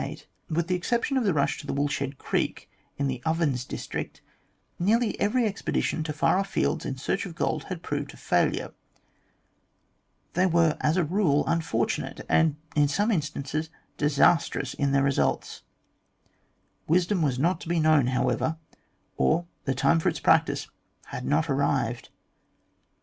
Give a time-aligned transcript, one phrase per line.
[0.49, 2.67] With the exception of the rush to the Woolshed Creek,
[2.97, 4.19] in the Ovens district,
[4.79, 8.71] nearly every expedition to far off fields in search of gold had proved a failure.
[10.33, 15.61] They were as a rule unfortunate, and in some instances disastrous in their results.
[16.87, 18.57] Wisdom was not to be known however,
[19.17, 20.67] or the time for its practice
[21.13, 22.09] had not arrived.